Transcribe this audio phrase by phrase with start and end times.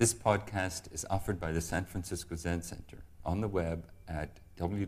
[0.00, 4.86] This podcast is offered by the San Francisco Zen Center on the web at www.sfzc.org.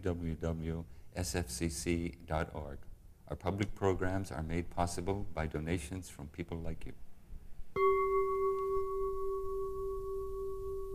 [3.28, 6.94] Our public programs are made possible by donations from people like you.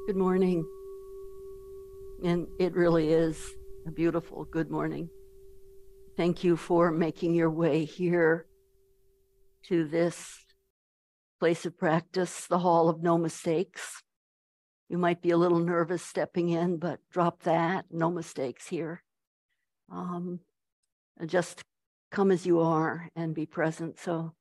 [0.07, 0.65] Good morning.
[2.23, 3.54] And it really is
[3.86, 5.11] a beautiful good morning.
[6.15, 8.47] Thank you for making your way here
[9.68, 10.43] to this
[11.39, 14.02] place of practice, the Hall of No Mistakes.
[14.89, 17.86] You might be a little nervous stepping in, but drop that.
[17.91, 19.04] No mistakes here.
[19.91, 20.39] Um,
[21.25, 21.61] just
[22.09, 24.00] come as you are and be present.
[24.00, 24.33] So,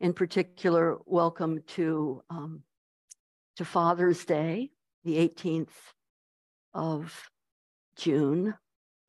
[0.00, 2.62] in particular, welcome to um,
[3.56, 4.70] to Father's Day,
[5.04, 5.68] the 18th
[6.72, 7.28] of
[7.96, 8.54] June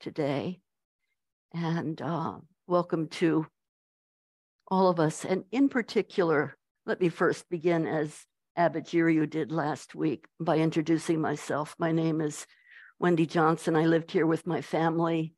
[0.01, 0.59] today,
[1.53, 3.47] and uh, welcome to
[4.67, 5.23] all of us.
[5.23, 8.25] And in particular, let me first begin as
[8.55, 11.75] Abbot Jiryu did last week by introducing myself.
[11.79, 12.45] My name is
[12.99, 13.75] Wendy Johnson.
[13.75, 15.33] I lived here with my family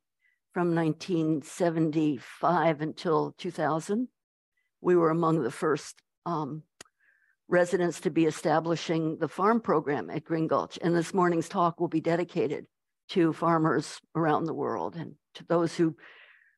[0.52, 4.08] from 1975 until 2000.
[4.82, 6.62] We were among the first um,
[7.48, 10.78] residents to be establishing the farm program at Green Gulch.
[10.82, 12.66] And this morning's talk will be dedicated
[13.10, 15.96] to farmers around the world and to those who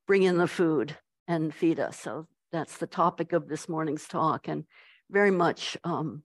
[0.08, 0.96] bring in the food
[1.28, 2.00] and feed us.
[2.00, 4.64] So that's the topic of this morning's talk and
[5.08, 6.24] very much um,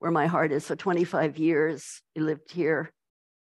[0.00, 0.66] where my heart is.
[0.66, 2.90] So 25 years, we lived here.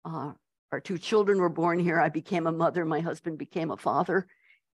[0.03, 0.33] Uh,
[0.71, 1.99] our two children were born here.
[1.99, 2.83] I became a mother.
[2.83, 4.27] My husband became a father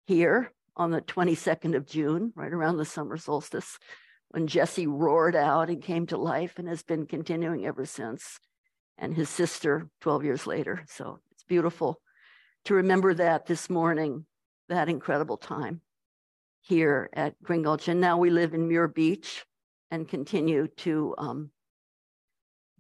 [0.06, 3.78] here on the 22nd of June, right around the summer solstice,
[4.30, 8.38] when Jesse roared out and came to life and has been continuing ever since.
[8.96, 10.84] And his sister 12 years later.
[10.86, 12.00] So it's beautiful
[12.66, 14.24] to remember that this morning,
[14.68, 15.80] that incredible time
[16.60, 17.88] here at Green Gulch.
[17.88, 19.44] And now we live in Muir Beach
[19.90, 21.50] and continue to um,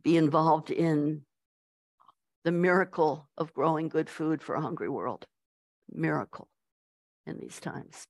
[0.02, 1.22] be involved in
[2.44, 5.26] the miracle of growing good food for a hungry world.
[5.92, 6.48] Miracle
[7.26, 8.06] in these times.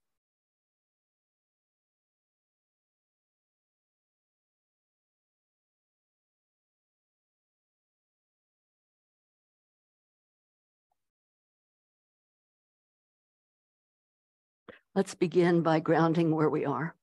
[14.94, 16.94] Let's begin by grounding where we are.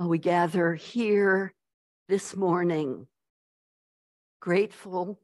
[0.00, 1.54] Uh, we gather here
[2.08, 3.06] this morning,
[4.40, 5.20] grateful,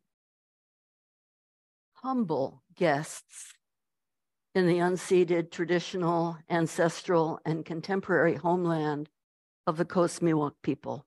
[1.94, 3.52] humble guests
[4.54, 9.08] in the unceded, traditional, ancestral, and contemporary homeland
[9.66, 11.04] of the Coast Miwok people.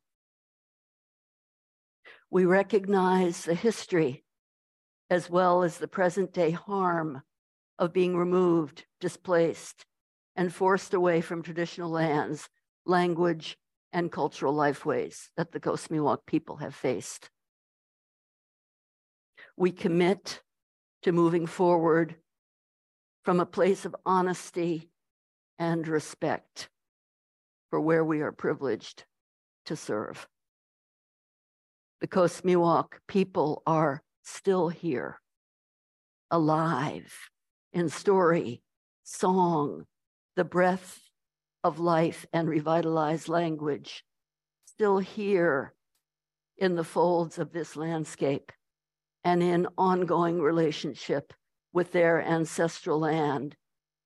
[2.29, 4.25] We recognize the history
[5.09, 7.21] as well as the present day harm
[7.79, 9.85] of being removed, displaced,
[10.35, 12.49] and forced away from traditional lands
[12.85, 13.57] language,
[13.93, 17.29] and cultural lifeways that the Coast Miwok people have faced.
[19.55, 20.41] We commit
[21.03, 22.15] to moving forward
[23.23, 24.89] from a place of honesty
[25.59, 26.69] and respect
[27.69, 29.05] for where we are privileged
[29.65, 30.27] to serve.
[32.01, 35.21] The Coast Miwok people are still here,
[36.31, 37.13] alive
[37.71, 38.61] in story,
[39.03, 39.85] song,
[40.35, 40.99] the breath
[41.63, 44.03] of life and revitalized language
[44.65, 45.73] still here
[46.57, 48.51] in the folds of this landscape
[49.23, 51.33] and in ongoing relationship
[51.71, 53.55] with their ancestral land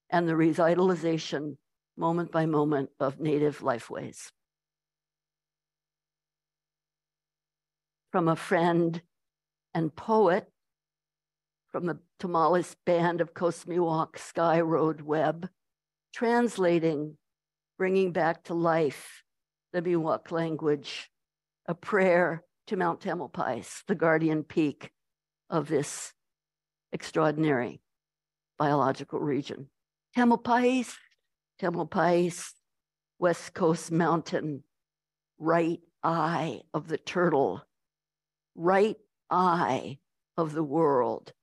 [0.09, 1.57] and the revitalization
[1.97, 4.31] moment by moment of native lifeways.
[8.11, 9.01] From a friend
[9.73, 10.47] and poet
[11.71, 15.49] from the Tomales Band of Coast Miwok Sky Road Webb,
[16.13, 17.17] translating
[17.77, 19.23] bringing back to life
[19.73, 21.09] the Miwok language,
[21.67, 24.91] a prayer to Mount Tamalpais, the guardian peak
[25.49, 26.13] of this
[26.91, 27.81] extraordinary
[28.57, 29.69] biological region.
[30.15, 30.93] Tamalpais,
[31.61, 32.51] Tamalpais,
[33.19, 34.63] West Coast Mountain,
[35.37, 37.61] right eye of the turtle,
[38.55, 38.97] right
[39.29, 39.97] eye
[40.37, 41.33] of the world,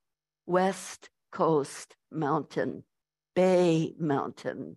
[0.47, 2.85] West Coast Mountain,
[3.35, 4.77] Bay Mountain,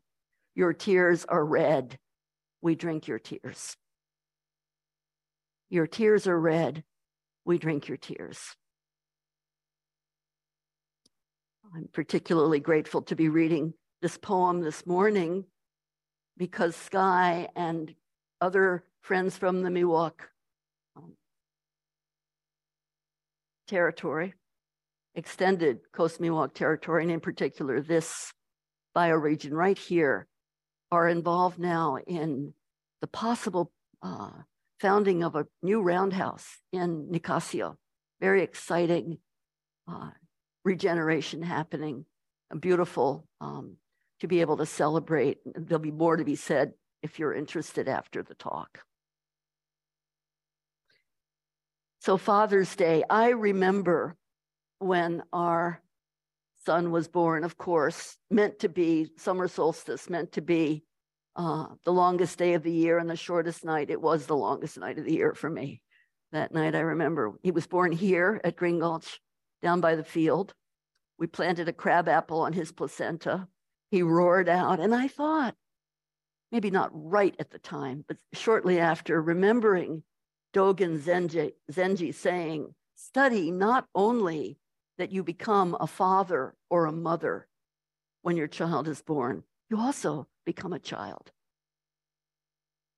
[0.58, 2.00] your tears are red.
[2.64, 3.78] We drink your tears.
[5.70, 6.84] Your tears are red.
[7.46, 8.40] We drink your tears.
[11.76, 15.46] I'm particularly grateful to be reading this poem this morning
[16.38, 17.94] because Sky and
[18.42, 20.22] other friends from the Miwok
[20.96, 21.14] um,
[23.68, 24.34] territory,
[25.14, 28.34] extended Coast Miwok territory, and in particular this
[28.96, 30.26] bioregion right here,
[30.92, 32.54] are involved now in
[33.02, 34.32] the possible uh,
[34.80, 37.78] founding of a new roundhouse in Nicasio.
[38.20, 39.18] Very exciting
[39.88, 40.10] uh,
[40.64, 42.06] regeneration happening,
[42.60, 43.78] beautiful um,
[44.20, 45.38] to be able to celebrate.
[45.46, 48.80] There'll be more to be said if you're interested after the talk.
[52.00, 54.16] So, Father's Day, I remember
[54.80, 55.82] when our
[56.68, 60.84] son was born, of course, meant to be summer solstice, meant to be
[61.38, 63.90] uh, the longest day of the year and the shortest night.
[63.90, 65.82] It was the longest night of the year for me.
[66.34, 69.22] That night, I remember he was born here at Green Gulch,
[69.62, 70.54] down by the field.
[71.18, 73.48] We planted a crab apple on his placenta.
[73.90, 75.56] He roared out, and I thought,
[76.52, 80.04] maybe not right at the time, but shortly after, remembering
[80.54, 84.58] Dogen Zenji, Zenji saying, study not only
[84.98, 87.48] that you become a father or a mother
[88.22, 91.32] when your child is born, you also become a child.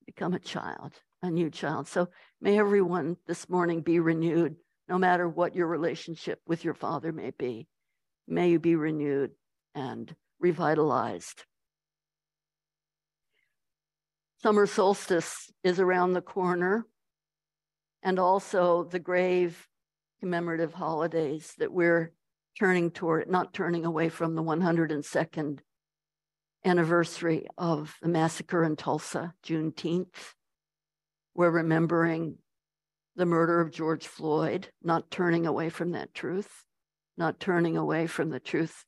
[0.06, 1.88] Become a child, a new child.
[1.88, 2.10] So
[2.42, 4.56] may everyone this morning be renewed,
[4.88, 7.68] no matter what your relationship with your father may be.
[8.28, 9.31] May you be renewed
[9.75, 11.44] and revitalized.
[14.42, 16.86] Summer solstice is around the corner,
[18.02, 19.68] and also the grave
[20.19, 22.12] commemorative holidays that we're
[22.57, 25.60] turning toward, not turning away from the 102nd
[26.66, 30.33] anniversary of the massacre in Tulsa, Juneteenth.
[31.36, 32.38] We're remembering
[33.16, 36.66] the murder of George Floyd, not turning away from that truth,
[37.18, 38.86] not turning away from the truth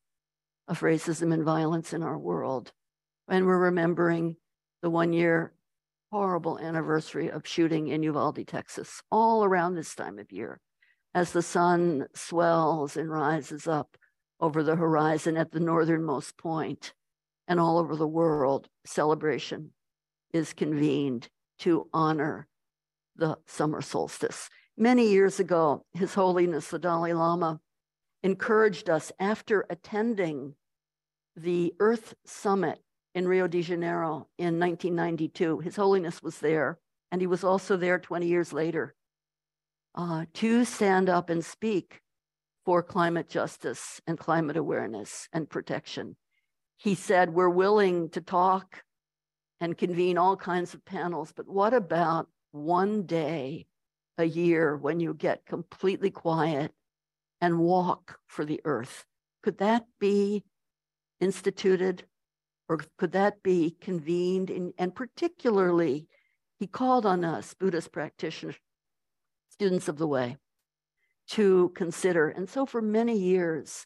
[0.68, 2.72] of racism and violence in our world.
[3.28, 4.36] And we're remembering
[4.82, 5.54] the one year
[6.12, 10.60] horrible anniversary of shooting in Uvalde, Texas, all around this time of year,
[11.14, 13.98] as the sun swells and rises up
[14.40, 16.94] over the horizon at the northernmost point
[17.48, 19.72] and all over the world, celebration
[20.34, 21.28] is convened
[21.60, 22.48] to honor
[23.16, 24.50] the summer solstice.
[24.78, 27.60] Many years ago, His Holiness the Dalai Lama
[28.24, 30.56] encouraged us after attending
[31.36, 32.80] the Earth Summit
[33.14, 35.60] in Rio de Janeiro in 1992.
[35.60, 36.80] His Holiness was there,
[37.12, 38.96] and he was also there 20 years later
[39.96, 42.02] uh, to stand up and speak
[42.66, 46.16] for climate justice and climate awareness and protection.
[46.78, 48.84] He said, We're willing to talk
[49.60, 53.68] and convene all kinds of panels, but what about one day
[54.18, 56.72] a year when you get completely quiet
[57.40, 59.06] and walk for the earth?
[59.44, 60.44] Could that be
[61.20, 62.04] instituted
[62.70, 64.50] or could that be convened?
[64.50, 66.08] In, and particularly,
[66.60, 68.56] he called on us, Buddhist practitioners,
[69.62, 70.36] students of the way,
[71.28, 72.30] to consider.
[72.30, 73.86] And so for many years,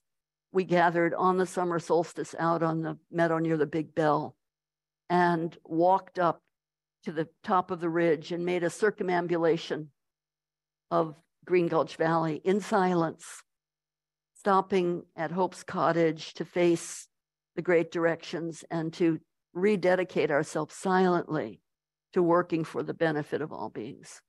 [0.53, 4.37] we gathered on the summer solstice out on the meadow near the Big Bell
[5.09, 6.39] and walked up
[7.03, 9.89] to the top of the ridge and made a circumambulation
[10.91, 11.13] of
[11.43, 13.43] Green Gulch Valley in silence,
[14.37, 17.09] stopping at Hope's Cottage to face
[17.57, 19.19] the great directions and to
[19.53, 21.59] rededicate ourselves silently
[22.13, 24.21] to working for the benefit of all beings.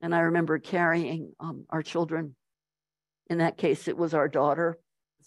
[0.00, 2.34] And I remember carrying um, our children.
[3.28, 4.78] In that case, it was our daughter.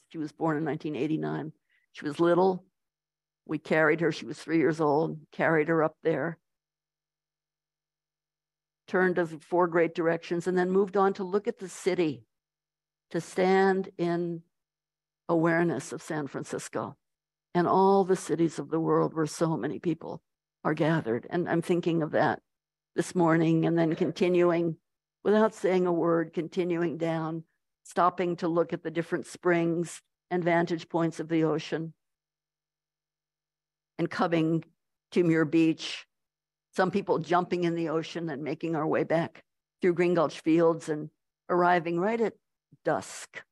[0.10, 1.52] She was born in 1989.
[1.94, 2.66] She was little.
[3.46, 4.12] We carried her.
[4.12, 6.38] She was three years old, carried her up there,
[8.88, 12.24] turned to four great directions, and then moved on to look at the city,
[13.10, 14.42] to stand in
[15.28, 16.96] awareness of San Francisco
[17.54, 20.22] and all the cities of the world where so many people
[20.64, 21.28] are gathered.
[21.30, 22.40] And I'm thinking of that
[22.96, 24.78] this morning and then continuing
[25.24, 27.44] without saying a word, continuing down,
[27.84, 31.94] stopping to look at the different springs and vantage points of the ocean,
[33.98, 34.64] and coming
[35.12, 36.08] to Muir Beach.
[36.74, 39.44] Some people jumping in the ocean and making our way back
[39.82, 41.10] through Green Gulch Fields and
[41.50, 42.34] arriving right at
[42.86, 43.44] dusk.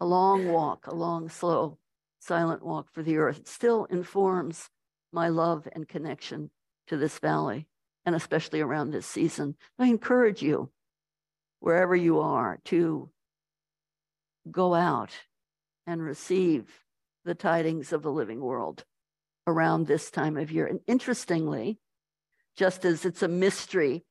[0.00, 1.78] A long walk, a long, slow,
[2.20, 3.40] silent walk for the earth.
[3.40, 4.70] It still informs
[5.12, 6.50] my love and connection
[6.86, 7.66] to this valley
[8.04, 9.56] and especially around this season.
[9.78, 10.70] I encourage you,
[11.60, 13.10] wherever you are, to
[14.50, 15.10] go out
[15.86, 16.66] and receive
[17.24, 18.84] the tidings of the living world
[19.46, 20.66] around this time of year.
[20.66, 21.78] And interestingly,
[22.56, 24.04] just as it's a mystery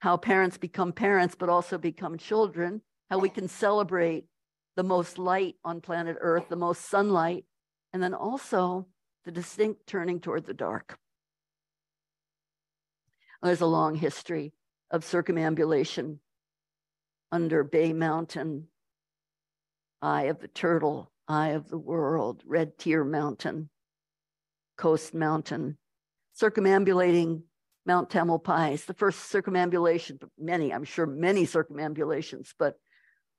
[0.00, 4.24] how parents become parents, but also become children, how we can celebrate
[4.76, 7.44] the most light on planet Earth, the most sunlight,
[7.92, 8.86] and then also
[9.24, 10.98] the distinct turning toward the dark.
[13.42, 14.52] There's a long history
[14.90, 16.20] of circumambulation
[17.32, 18.68] under Bay Mountain,
[20.02, 23.70] Eye of the Turtle, Eye of the World, Red Tear Mountain,
[24.76, 25.78] Coast Mountain,
[26.34, 27.44] circumambulating
[27.86, 32.74] Mount Tamalpais, the first circumambulation, many, I'm sure many circumambulations, but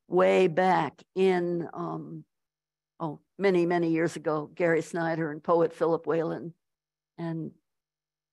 [0.07, 2.23] way back in, um,
[2.99, 6.55] oh, many, many years ago, Gary Snyder and poet Philip Whalen
[7.19, 7.51] and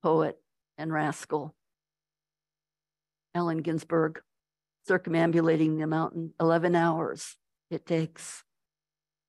[0.02, 0.38] poet
[0.78, 1.54] and rascal
[3.38, 4.20] Allen Ginsberg
[4.86, 7.36] circumambulating the mountain 11 hours
[7.70, 8.42] it takes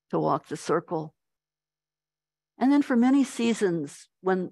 [0.09, 1.13] to walk the circle.
[2.57, 4.51] And then for many seasons, when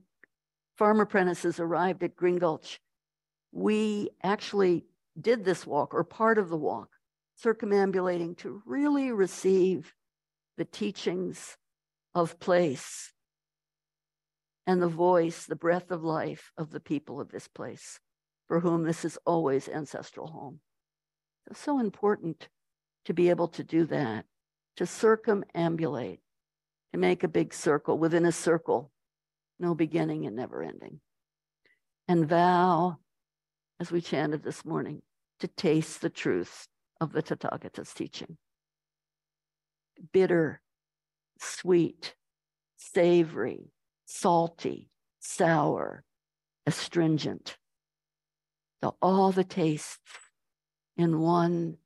[0.76, 2.80] farm apprentices arrived at Green Gulch,
[3.52, 4.86] we actually
[5.20, 6.90] did this walk or part of the walk,
[7.36, 9.96] circumambulating to really receive
[10.58, 11.58] the teachings
[12.14, 13.14] of place
[14.68, 18.00] and the voice, the breath of life of the people of this place,
[18.48, 20.60] for whom this is always ancestral home.
[21.50, 22.50] It's so important
[23.06, 24.26] to be able to do that,
[24.78, 26.20] to circumambulate,
[26.94, 28.92] to make a big circle within a circle,
[29.60, 31.00] no beginning and never ending.
[32.08, 32.98] And vow,
[33.80, 35.02] as we chanted this morning,
[35.40, 36.68] to taste the truth
[37.00, 38.38] of the Tathagata's teaching.
[40.12, 40.62] Bitter,
[41.40, 42.16] sweet,
[42.78, 43.72] savory,
[44.06, 44.90] salty,
[45.20, 46.04] sour,
[46.66, 47.58] astringent.
[48.82, 50.00] The, all the tastes
[50.98, 51.78] in one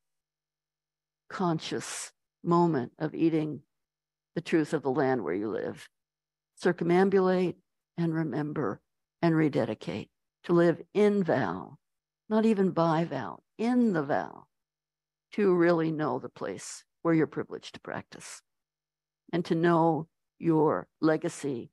[1.29, 2.12] conscious
[2.43, 3.62] moment of eating
[4.36, 5.88] the truth of the land where you live.
[6.62, 7.55] Circumambulate
[7.98, 8.81] and remember
[9.21, 10.10] and rededicate
[10.43, 11.77] to live in vow,
[12.29, 14.45] not even by vow, in the vow,
[15.33, 18.41] to really know the place where you're privileged to practice
[19.31, 20.07] and to know
[20.39, 21.71] your legacy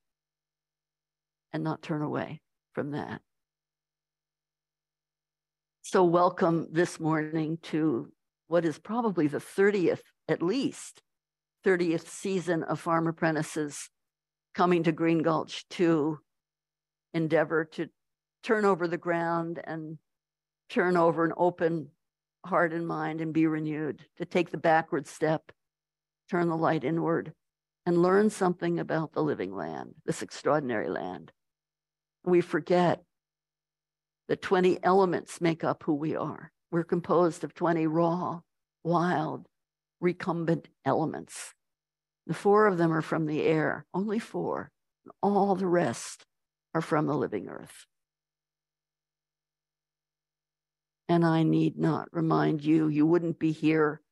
[1.52, 2.40] and not turn away
[2.72, 3.20] from that.
[5.90, 8.12] So, welcome this morning to
[8.48, 11.00] what is probably the 30th, at least
[11.64, 13.88] 30th season of Farm Apprentices
[14.54, 16.18] coming to Green Gulch to
[17.14, 17.88] endeavor to
[18.42, 19.96] turn over the ground and
[20.68, 21.88] turn over an open
[22.44, 25.50] heart and mind and be renewed, to take the backward step,
[26.30, 27.32] turn the light inward,
[27.86, 31.32] and learn something about the living land, this extraordinary land.
[32.26, 33.00] We forget
[34.28, 36.52] that 20 elements make up who we are.
[36.70, 38.40] We're composed of 20 raw,
[38.84, 39.46] wild,
[40.00, 41.54] recumbent elements.
[42.26, 44.70] The four of them are from the air, only four.
[45.22, 46.26] All the rest
[46.74, 47.86] are from the living earth.
[51.08, 54.02] And I need not remind you, you wouldn't be here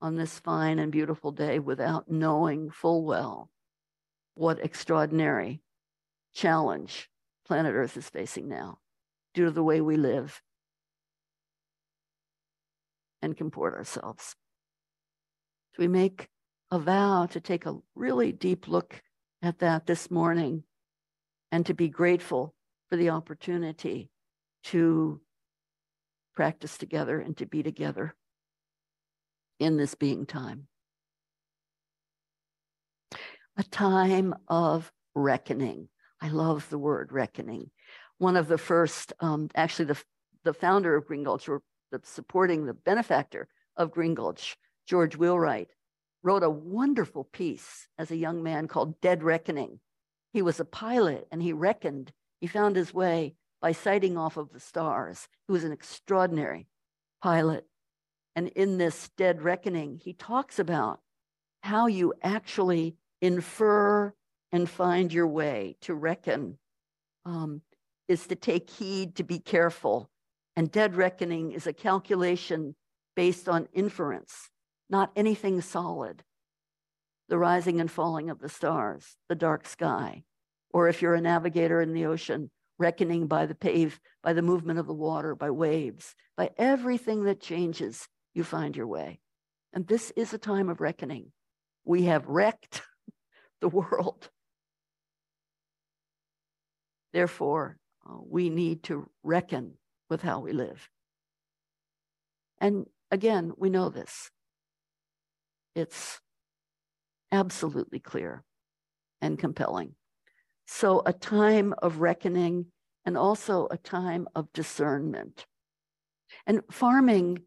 [0.00, 3.48] on this fine and beautiful day without knowing full well
[4.34, 5.62] what extraordinary
[6.34, 7.08] challenge
[7.46, 8.78] planet Earth is facing now
[9.34, 10.40] due to the way we live
[13.22, 14.34] and comport ourselves.
[15.72, 16.28] So we make
[16.70, 19.02] a vow to take a really deep look
[19.42, 20.64] at that this morning
[21.50, 22.54] and to be grateful
[22.88, 24.10] for the opportunity
[24.64, 25.20] to
[26.34, 28.14] practice together and to be together
[29.58, 30.66] in this being time.
[33.56, 35.88] A time of reckoning.
[36.20, 37.70] I love the word reckoning
[38.22, 40.00] one of the first, um, actually the,
[40.44, 41.60] the founder of Green Gulch, or
[41.90, 45.70] the supporting the benefactor of Green Gulch, George Wheelwright,
[46.22, 49.80] wrote a wonderful piece as a young man called Dead Reckoning.
[50.32, 54.52] He was a pilot and he reckoned, he found his way by sighting off of
[54.52, 55.26] the stars.
[55.48, 56.68] He was an extraordinary
[57.22, 57.66] pilot.
[58.36, 61.00] And in this Dead Reckoning, he talks about
[61.64, 64.14] how you actually infer
[64.52, 66.58] and find your way to reckon
[67.24, 67.62] um,
[68.08, 70.10] is to take heed, to be careful.
[70.56, 72.74] And dead reckoning is a calculation
[73.14, 74.50] based on inference,
[74.90, 76.22] not anything solid.
[77.28, 80.24] The rising and falling of the stars, the dark sky,
[80.70, 84.78] or if you're a navigator in the ocean, reckoning by the pave, by the movement
[84.78, 89.20] of the water, by waves, by everything that changes, you find your way.
[89.72, 91.32] And this is a time of reckoning.
[91.84, 92.82] We have wrecked
[93.60, 94.28] the world.
[97.12, 97.78] Therefore,
[98.08, 99.74] uh, we need to reckon
[100.08, 100.88] with how we live.
[102.58, 104.30] And again, we know this.
[105.74, 106.20] It's
[107.30, 108.44] absolutely clear
[109.20, 109.94] and compelling.
[110.66, 112.66] So, a time of reckoning
[113.04, 115.46] and also a time of discernment.
[116.46, 117.42] And farming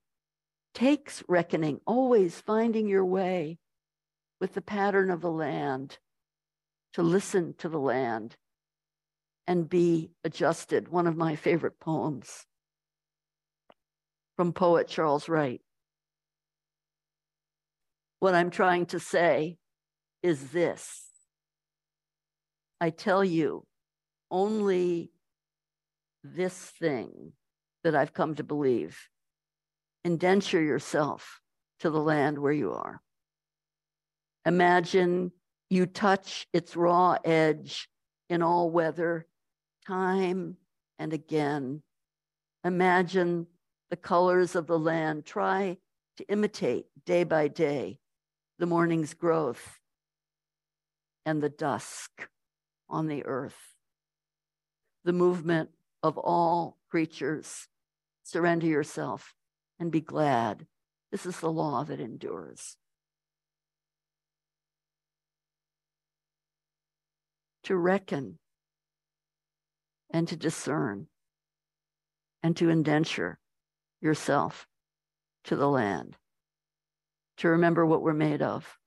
[0.74, 3.57] takes reckoning, always finding your way
[4.41, 5.97] with the pattern of the land,
[6.93, 8.35] to listen to the land,
[9.47, 10.89] and be adjusted.
[10.89, 12.45] One of my favorite poems
[14.37, 15.61] from poet Charles Wright.
[18.19, 19.57] What I'm trying to say
[20.23, 21.05] is this
[22.81, 23.65] I tell you,
[24.31, 25.11] only
[26.23, 27.33] this thing
[27.83, 28.97] that I've come to believe.
[30.03, 31.39] Indenture yourself
[31.79, 33.01] to the land where you are.
[34.45, 35.31] Imagine
[35.69, 37.87] you touch its raw edge
[38.29, 39.25] in all weather,
[39.88, 40.58] time
[41.00, 41.82] and again.
[42.63, 43.48] Imagine
[43.89, 45.25] the colors of the land.
[45.25, 45.77] Try
[46.18, 48.00] to imitate day by day
[48.58, 49.80] the morning's growth
[51.25, 52.30] and the dusk
[52.89, 53.75] on the earth,
[55.04, 55.70] the movement
[56.04, 57.68] of all creatures.
[58.24, 59.36] Surrender yourself
[59.80, 60.65] and be glad.
[61.12, 62.77] This is the law that endures.
[67.63, 68.38] To reckon
[70.15, 71.07] and to discern
[72.41, 73.38] and to indenture
[74.00, 74.65] yourself
[75.43, 76.15] to the land,
[77.36, 78.77] to remember what we're made of.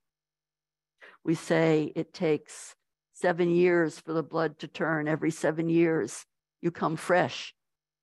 [1.22, 2.74] We say it takes
[3.12, 5.06] seven years for the blood to turn.
[5.06, 6.24] Every seven years,
[6.62, 7.52] you come fresh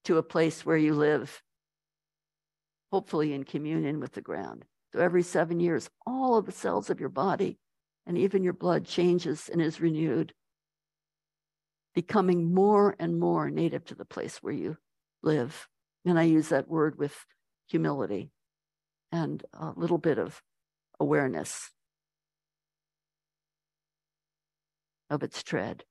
[0.04, 1.42] to a place where you live,
[2.92, 4.66] hopefully in communion with the ground.
[4.94, 7.58] So every seven years, all of the cells of your body
[8.06, 10.32] and even your blood changes and is renewed,
[11.96, 14.78] becoming more and more native to the place where you
[15.24, 15.68] live.
[16.06, 17.16] And I use that word with
[17.68, 18.32] humility
[19.12, 20.42] and a little bit of
[21.00, 21.72] awareness
[25.10, 25.84] of its tread.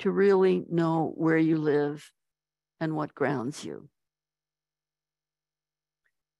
[0.00, 2.10] To really know where you live
[2.80, 3.88] and what grounds you.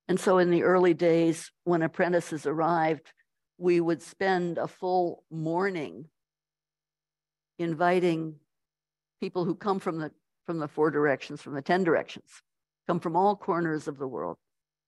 [0.08, 3.12] And so in the early days, when apprentices arrived,
[3.58, 6.06] we would spend a full morning
[7.60, 8.36] inviting
[9.20, 10.10] people who come from the
[10.46, 12.42] from the four directions, from the 10 directions,
[12.88, 14.36] come from all corners of the world,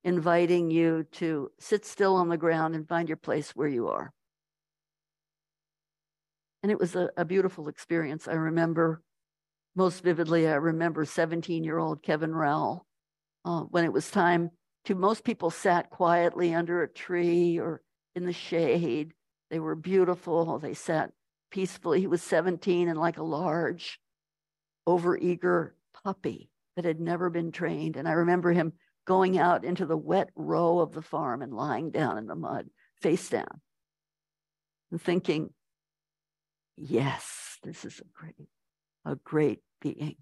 [0.02, 4.12] inviting you to sit still on the ground and find your place where you are.
[6.62, 8.26] And it was a, a beautiful experience.
[8.26, 9.02] I remember
[9.76, 12.86] most vividly, I remember 17 year old Kevin Rowell
[13.44, 14.50] uh, when it was time
[14.86, 17.82] to, most people sat quietly under a tree or
[18.16, 19.12] in the shade.
[19.50, 20.58] They were beautiful.
[20.58, 21.12] They sat
[21.52, 22.00] peacefully.
[22.00, 24.00] He was 17 and like a large,
[24.88, 25.70] overeager
[26.02, 27.96] puppy that had never been trained.
[27.96, 28.72] And I remember him
[29.06, 32.68] going out into the wet row of the farm and lying down in the mud,
[33.00, 33.60] face down,
[34.90, 35.50] and thinking,
[36.76, 38.48] yes, this is a great,
[39.04, 40.16] a great being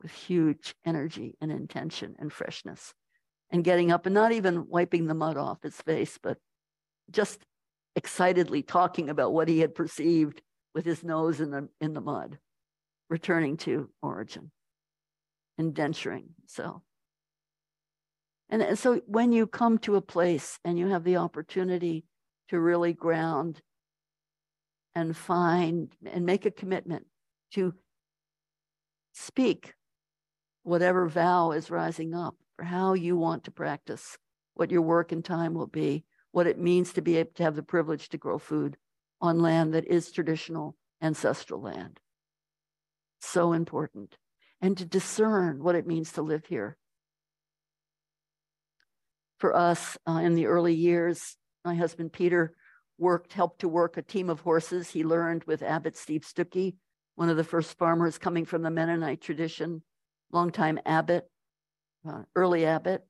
[0.00, 2.92] with huge energy and intention and freshness.
[3.50, 6.38] And getting up and not even wiping the mud off his face, but
[7.10, 7.44] just
[7.96, 10.42] excitedly talking about what he had perceived
[10.74, 12.38] with his nose in the in the mud,
[13.10, 14.50] returning to origin,
[15.60, 16.82] indenturing so.
[18.48, 22.04] And, and so when you come to a place and you have the opportunity
[22.48, 23.62] to really ground
[24.94, 27.06] and find and make a commitment
[27.54, 27.74] to
[29.14, 29.74] speak
[30.64, 34.18] whatever vow is rising up for how you want to practice,
[34.54, 37.56] what your work and time will be, what it means to be able to have
[37.56, 38.76] the privilege to grow food
[39.20, 42.00] on land that is traditional ancestral land.
[43.20, 44.16] So important.
[44.60, 46.76] And to discern what it means to live here.
[49.38, 52.54] For us uh, in the early years, my husband Peter
[52.98, 54.90] worked, helped to work a team of horses.
[54.90, 56.76] He learned with Abbot Steve Stücky,
[57.16, 59.82] one of the first farmers coming from the Mennonite tradition,
[60.30, 61.28] longtime abbot,
[62.08, 63.04] uh, early abbot,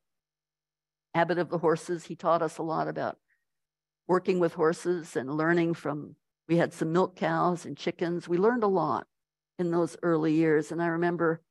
[1.15, 2.05] abbot of the horses.
[2.05, 3.19] He taught us a lot about
[4.09, 6.17] working with horses and learning from,
[6.49, 8.29] we had some milk cows and chickens.
[8.29, 9.07] We learned a lot
[9.59, 10.73] in those early years.
[10.73, 11.43] And I remember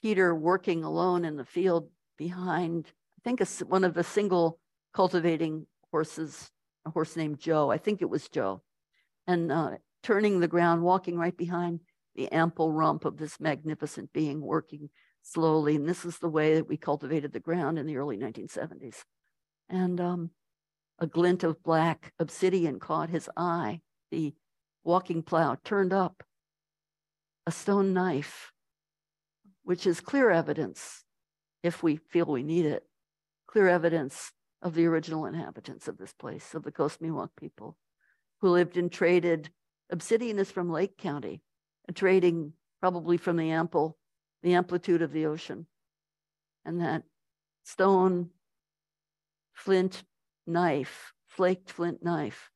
[0.00, 2.86] Peter working alone in the field behind,
[3.18, 4.58] I think, a, one of the single
[4.94, 6.50] cultivating horses
[6.86, 7.70] a horse named Joe.
[7.70, 8.62] I think it was Joe.
[9.26, 11.80] And uh, turning the ground, walking right behind
[12.14, 14.90] the ample rump of this magnificent being, working
[15.22, 15.76] slowly.
[15.76, 18.96] And this is the way that we cultivated the ground in the early 1970s.
[19.68, 20.30] And um,
[20.98, 23.80] a glint of black obsidian caught his eye.
[24.10, 24.34] The
[24.84, 26.22] walking plow turned up
[27.46, 28.52] a stone knife,
[29.62, 31.04] which is clear evidence,
[31.62, 32.84] if we feel we need it,
[33.46, 37.76] clear evidence of the original inhabitants of this place, of the Coast Miwok people
[38.40, 39.50] who lived and traded.
[39.90, 41.42] Obsidian is from Lake County,
[41.94, 43.98] trading probably from the ample,
[44.42, 45.66] the amplitude of the ocean.
[46.64, 47.02] And that
[47.64, 48.30] stone
[49.52, 50.02] flint
[50.46, 52.50] knife, flaked flint knife,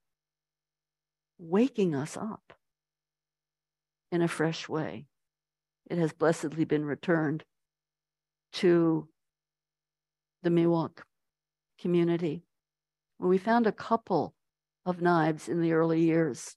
[1.38, 2.52] waking us up
[4.10, 5.06] in a fresh way.
[5.90, 7.44] It has blessedly been returned
[8.54, 9.08] to
[10.42, 11.00] the Miwok
[11.80, 12.42] community.
[13.18, 14.34] We found a couple
[14.86, 16.56] of knives in the early years,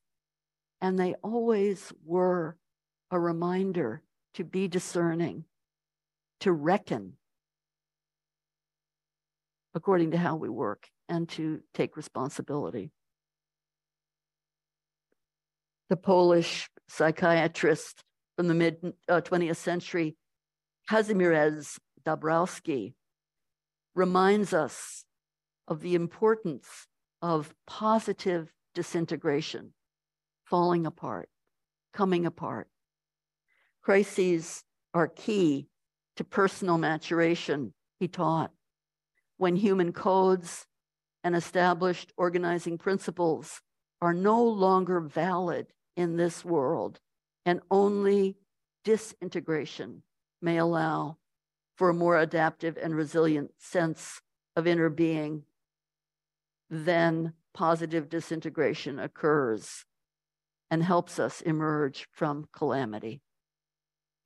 [0.82, 2.58] and they always were
[3.10, 4.02] a reminder
[4.38, 5.46] to be discerning,
[6.40, 7.14] to reckon
[9.74, 12.92] according to how we work, and to take responsibility.
[15.90, 18.04] The Polish psychiatrist
[18.36, 20.16] from the mid uh, 20th century,
[20.90, 22.94] Kazimierz Dabrowski,
[23.96, 25.04] reminds us
[25.68, 26.88] of the importance
[27.24, 29.74] of positive disintegration,
[30.46, 31.28] falling apart,
[31.92, 32.68] coming apart.
[33.88, 35.70] Crises are key
[36.18, 38.52] to personal maturation, he taught.
[39.38, 40.68] When human codes
[41.24, 43.62] and established organizing principles
[44.02, 47.00] are no longer valid in this world,
[47.46, 48.36] and only
[48.84, 50.04] disintegration
[50.42, 51.16] may allow
[51.78, 54.20] for a more adaptive and resilient sense
[54.58, 55.44] of inner being,
[56.70, 59.86] then positive disintegration occurs
[60.70, 63.22] and helps us emerge from calamity.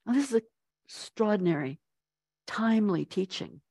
[0.05, 0.41] Now, this is
[0.87, 1.79] extraordinary,
[2.47, 3.61] timely teaching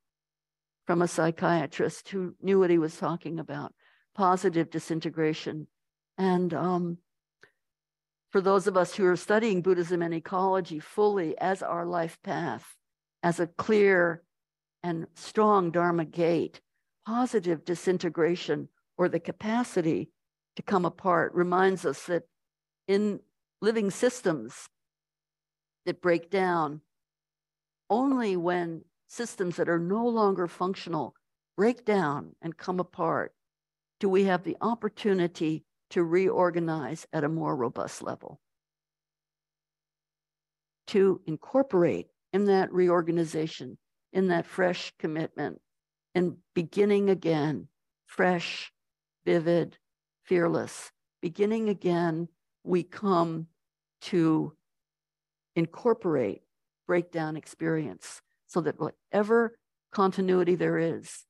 [0.87, 3.73] from a psychiatrist who knew what he was talking about
[4.15, 5.67] positive disintegration.
[6.19, 6.99] And um,
[8.31, 12.77] for those of us who are studying Buddhism and ecology fully as our life path,
[13.23, 14.23] as a clear
[14.83, 16.61] and strong Dharma gate,
[17.07, 20.11] positive disintegration or the capacity
[20.57, 22.25] to come apart reminds us that
[22.87, 23.21] in
[23.61, 24.69] living systems
[25.87, 26.81] that break down,
[27.89, 31.15] only when systems that are no longer functional
[31.57, 33.35] break down and come apart
[33.99, 38.41] do we have the opportunity to reorganize at a more robust level.
[40.87, 43.77] To incorporate in that reorganization,
[44.13, 45.61] in that fresh commitment,
[46.15, 47.69] and beginning again,
[48.07, 48.73] fresh,
[49.25, 49.77] vivid,
[50.25, 50.91] fearless.
[51.21, 52.29] Beginning again,
[52.65, 53.49] we come
[54.03, 54.55] to
[55.57, 56.43] incorporate
[56.87, 59.57] breakdown experience so that whatever
[59.93, 61.25] continuity there is,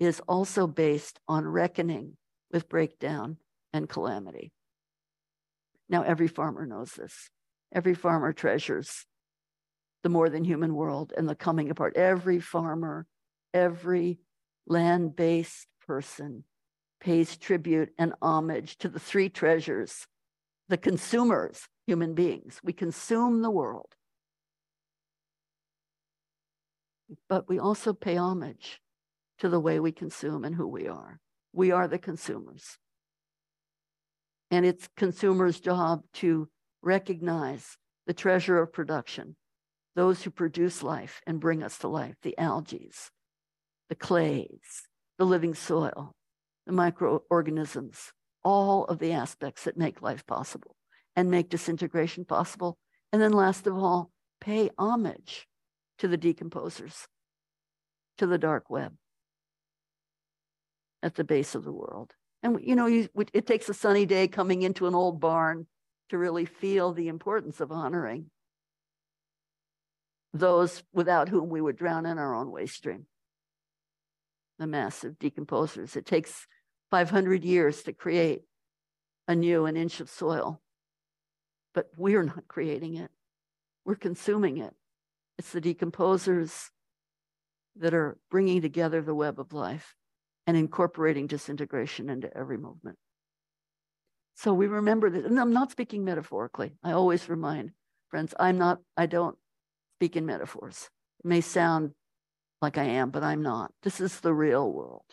[0.00, 2.16] is also based on reckoning
[2.52, 3.36] with breakdown
[3.72, 4.52] and calamity.
[5.88, 7.30] Now, every farmer knows this.
[7.72, 9.06] Every farmer treasures
[10.02, 11.96] the more than human world and the coming apart.
[11.96, 13.06] Every farmer,
[13.52, 14.20] every
[14.66, 16.44] land based person
[17.00, 20.06] pays tribute and homage to the three treasures
[20.68, 22.60] the consumers, human beings.
[22.62, 23.94] We consume the world.
[27.30, 28.78] But we also pay homage
[29.38, 31.18] to the way we consume and who we are.
[31.54, 32.76] We are the consumers.
[34.50, 36.50] And it's consumers' job to
[36.82, 39.36] recognize the treasure of production
[39.96, 42.90] those who produce life and bring us to life the algae,
[43.88, 44.86] the clays,
[45.18, 46.12] the living soil,
[46.66, 48.12] the microorganisms,
[48.44, 50.76] all of the aspects that make life possible
[51.18, 52.78] and make disintegration possible.
[53.12, 55.48] And then, last of all, pay homage
[55.98, 57.08] to the decomposers,
[58.18, 58.94] to the dark web
[61.02, 62.14] at the base of the world.
[62.44, 65.66] And, you know, you, it takes a sunny day coming into an old barn
[66.10, 68.26] to really feel the importance of honoring
[70.32, 73.06] those without whom we would drown in our own waste stream.
[74.60, 75.96] The massive decomposers.
[75.96, 76.46] It takes
[76.92, 78.42] 500 years to create
[79.26, 80.62] a new an inch of soil,
[81.74, 83.10] but we're not creating it.
[83.84, 84.74] We're consuming it.
[85.38, 86.70] It's the decomposers
[87.76, 89.94] that are bringing together the web of life
[90.46, 92.98] and incorporating disintegration into every movement.
[94.34, 96.72] So we remember that, and I'm not speaking metaphorically.
[96.82, 97.72] I always remind
[98.08, 99.36] friends, I'm not, I don't
[99.98, 100.88] speak in metaphors.
[101.24, 101.90] It may sound
[102.62, 103.72] like I am, but I'm not.
[103.82, 105.04] This is the real world,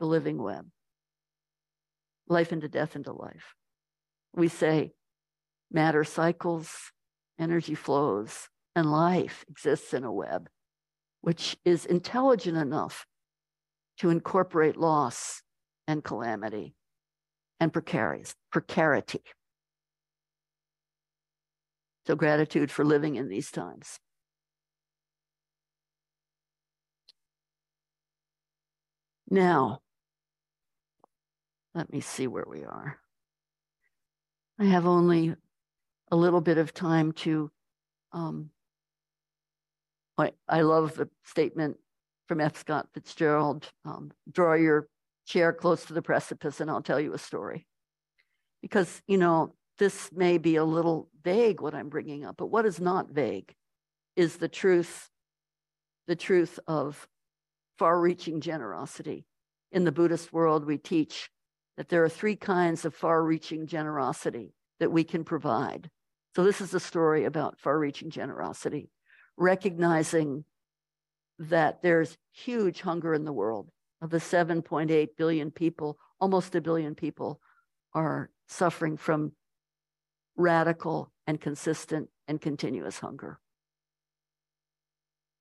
[0.00, 0.66] the living web,
[2.28, 3.54] life into death into life.
[4.34, 4.92] We say
[5.70, 6.92] matter cycles,
[7.38, 10.48] energy flows, and life exists in a web
[11.22, 13.06] which is intelligent enough
[13.98, 15.42] to incorporate loss
[15.86, 16.74] and calamity
[17.60, 19.22] and precarious, precarity.
[22.06, 24.00] So, gratitude for living in these times.
[29.30, 29.80] Now,
[31.74, 32.98] let me see where we are.
[34.62, 35.34] I have only
[36.12, 37.50] a little bit of time to.
[38.12, 38.50] Um,
[40.16, 41.78] I, I love the statement
[42.28, 42.56] from F.
[42.56, 44.86] Scott Fitzgerald um, draw your
[45.26, 47.66] chair close to the precipice and I'll tell you a story.
[48.60, 52.64] Because, you know, this may be a little vague what I'm bringing up, but what
[52.64, 53.52] is not vague
[54.14, 55.08] is the truth,
[56.06, 57.08] the truth of
[57.78, 59.26] far reaching generosity.
[59.72, 61.31] In the Buddhist world, we teach
[61.76, 65.90] that there are three kinds of far reaching generosity that we can provide
[66.34, 68.90] So this is a story about far-reaching generosity,
[69.36, 70.44] recognizing
[71.38, 73.70] that there's huge hunger in the world.
[74.00, 77.40] Of the 7.8 billion people, almost a billion people
[77.94, 79.32] are suffering from
[80.36, 83.38] radical and consistent and continuous hunger.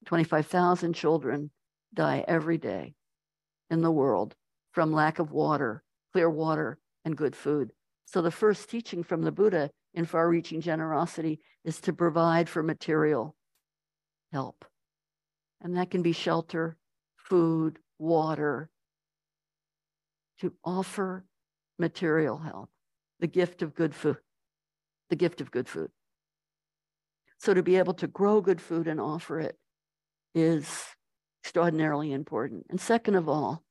[0.05, 1.49] 25,000 children
[1.93, 2.93] die every day
[3.71, 4.35] in the world
[4.73, 7.71] from lack of water, clear water, and good food.
[8.05, 12.63] So the first teaching from the Buddha in far reaching generosity is to provide for
[12.63, 13.35] material
[14.31, 14.65] help.
[15.61, 16.77] And that can be shelter,
[17.17, 18.69] food, water,
[20.39, 21.23] to offer
[21.77, 22.69] material help,
[23.19, 24.17] the gift of good food,
[25.09, 25.91] the gift of good food.
[27.37, 29.57] So to be able to grow good food and offer it
[30.33, 30.83] is
[31.43, 32.67] extraordinarily important.
[32.69, 33.63] And second of all,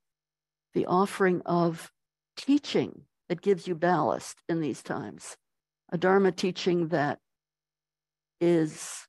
[0.75, 1.91] the offering of
[2.41, 5.37] teaching that gives you ballast in these times,
[5.93, 7.19] a Dharma teaching that
[8.41, 9.07] is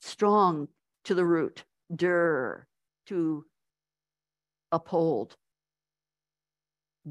[0.00, 0.68] strong
[1.04, 2.66] to the root, dur,
[3.06, 3.44] to
[4.72, 5.36] uphold.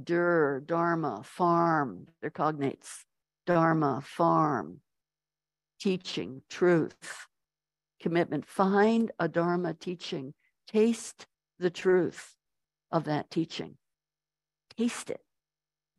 [0.03, 3.05] Dur, Dharma, farm, their cognates.
[3.45, 4.81] Dharma, farm,
[5.79, 7.27] teaching, truth,
[7.99, 8.45] commitment.
[8.45, 10.33] Find a Dharma teaching.
[10.67, 11.25] Taste
[11.57, 12.35] the truth
[12.91, 13.77] of that teaching.
[14.77, 15.21] Taste it,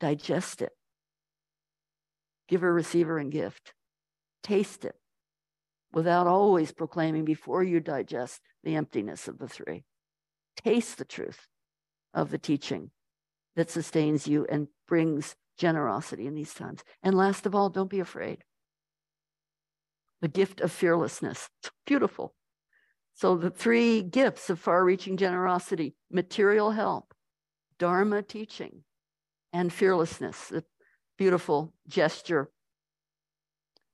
[0.01, 0.73] digest it.
[2.49, 3.75] Giver, receiver, and gift.
[4.43, 4.97] Taste it
[5.93, 9.85] without always proclaiming before you digest the emptiness of the three.
[10.57, 11.47] Taste the truth
[12.15, 12.91] of the teaching
[13.57, 16.83] that sustains you and brings generosity in these times.
[17.03, 18.45] And last of all, don't be afraid.
[20.21, 21.49] The gift of fearlessness.
[21.63, 22.35] It's beautiful.
[23.15, 27.13] So, the three gifts of far reaching generosity material help,
[27.79, 28.85] Dharma teaching,
[29.53, 30.65] and fearlessness, the
[31.19, 32.51] beautiful gesture.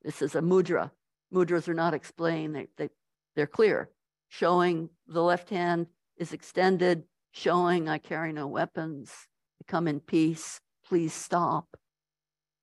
[0.03, 0.91] This is a mudra.
[1.33, 2.89] Mudras are not explained, they, they,
[3.35, 3.91] they're clear,
[4.29, 9.13] showing the left hand is extended, showing I carry no weapons,
[9.61, 11.77] I come in peace, please stop,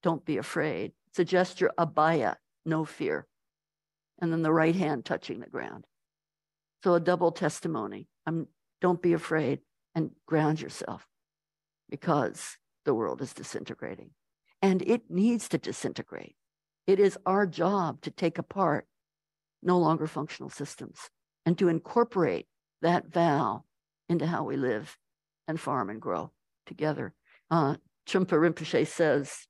[0.02, 0.94] don't be afraid.
[1.10, 3.28] It's a gesture, abhaya, no fear.
[4.20, 5.86] And then the right hand touching the ground.
[6.84, 8.08] So a double testimony.
[8.26, 8.48] I'm
[8.82, 9.60] don't be afraid
[9.96, 11.08] and ground yourself
[11.90, 14.12] because the world is disintegrating.
[14.62, 16.36] And it needs to disintegrate.
[16.88, 18.88] It is our job to take apart
[19.62, 21.10] no longer functional systems
[21.46, 22.48] and to incorporate
[22.82, 23.64] that vow
[24.10, 24.98] into how we live
[25.48, 26.32] and farm and grow
[26.66, 27.14] together.
[27.50, 27.76] Uh,
[28.08, 29.48] Trungpa Rinpoche says,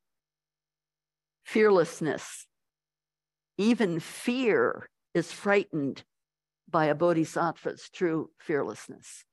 [1.43, 2.47] fearlessness,
[3.57, 6.03] even fear is frightened
[6.69, 9.25] by a bodhisattva's true fearlessness.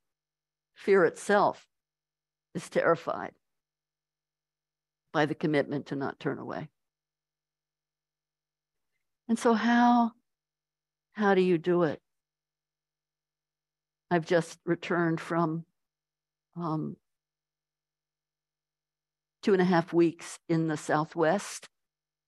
[0.74, 1.66] Fear itself
[2.54, 3.32] is terrified
[5.12, 6.68] by the commitment to not turn away.
[9.28, 10.12] And so how
[11.12, 12.00] how do you do it?
[14.10, 15.64] I've just returned from
[16.56, 16.96] um,
[19.42, 21.68] two and a half weeks in the Southwest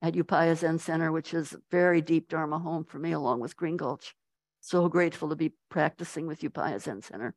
[0.00, 3.56] at Upaya Zen Center, which is a very deep Dharma home for me, along with
[3.56, 4.14] Green Gulch.
[4.60, 7.34] So grateful to be practicing with Upaya Zen Center.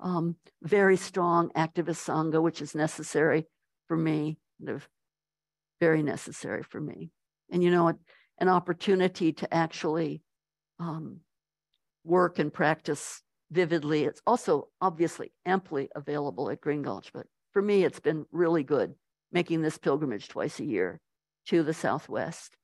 [0.00, 3.46] Um, very strong activist Sangha, which is necessary
[3.88, 4.36] for me,
[5.80, 7.10] very necessary for me.
[7.50, 7.92] And you know,
[8.38, 10.22] an opportunity to actually
[10.78, 11.20] um,
[12.04, 14.04] work and practice vividly.
[14.04, 18.94] It's also obviously amply available at Green Gulch, but for me, it's been really good
[19.30, 21.00] making this pilgrimage twice a year
[21.46, 22.56] to the Southwest.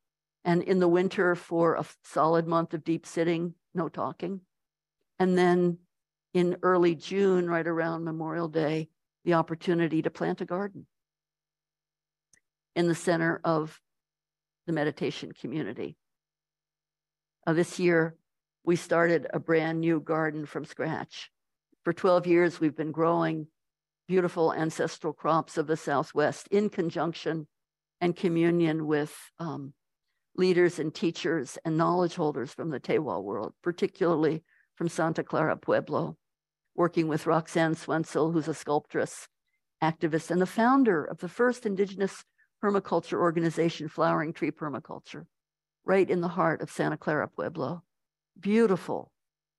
[0.45, 4.41] And in the winter, for a solid month of deep sitting, no talking.
[5.19, 5.79] And then
[6.35, 8.89] in early June, right around Memorial Day,
[9.25, 10.87] the opportunity to plant a garden
[12.79, 13.81] in the center of
[14.69, 15.97] the meditation community.
[17.45, 18.15] Uh, this year,
[18.65, 21.29] we started a brand new garden from scratch.
[21.83, 23.49] For 12 years, we've been growing
[24.07, 27.49] beautiful ancestral crops of the Southwest in conjunction
[28.01, 29.75] and communion with um,
[30.37, 34.45] leaders and teachers and knowledge holders from the Tewa world, particularly
[34.77, 36.17] from Santa Clara Pueblo,
[36.77, 39.27] working with Roxanne Swentzell, who's a sculptress,
[39.83, 42.23] activist, and the founder of the first indigenous
[42.63, 45.27] permaculture organization, Flowering Tree Permaculture,
[45.85, 47.83] right in the heart of Santa Clara Pueblo
[48.41, 49.11] beautiful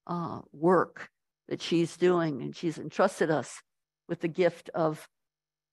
[0.07, 1.09] uh, work
[1.47, 2.41] that she's doing.
[2.41, 3.61] And she's entrusted us
[4.07, 5.07] with the gift of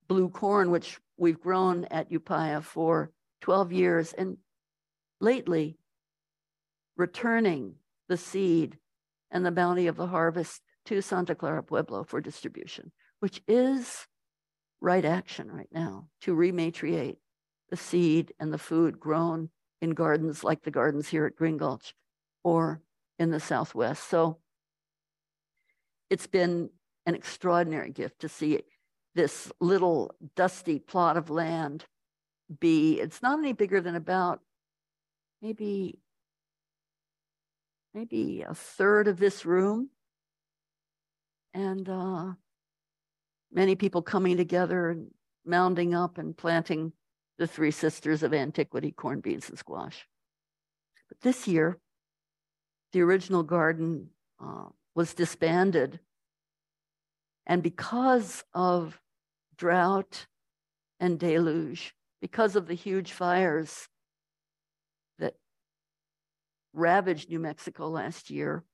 [0.08, 3.10] blue corn, which we've grown at Upaya for
[3.42, 4.12] 12 years.
[4.12, 4.38] And
[5.20, 5.78] lately,
[6.96, 7.76] returning
[8.08, 8.78] the seed
[9.30, 14.06] and the bounty of the harvest to Santa Clara Pueblo for distribution, which is
[14.86, 17.16] right action right now to rematriate
[17.70, 19.50] the seed and the food grown
[19.82, 21.92] in gardens like the gardens here at Green Gulch
[22.44, 22.80] or
[23.18, 24.08] in the Southwest.
[24.08, 24.38] So
[26.08, 26.70] it's been
[27.04, 28.62] an extraordinary gift to see
[29.16, 31.84] this little dusty plot of land
[32.60, 34.38] be, it's not any bigger than about
[35.42, 35.98] maybe
[37.92, 39.88] maybe a third of this room.
[41.54, 42.34] And uh,
[43.56, 45.10] many people coming together and
[45.48, 46.92] mounding up and planting
[47.38, 50.06] the three sisters of antiquity, corn, beans, and squash.
[51.08, 51.78] But this year,
[52.92, 55.98] the original garden uh, was disbanded.
[57.46, 59.00] And because of
[59.56, 60.26] drought
[61.00, 63.88] and deluge, because of the huge fires
[65.18, 65.34] that
[66.74, 68.64] ravaged New Mexico last year,